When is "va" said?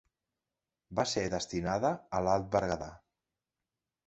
0.99-1.05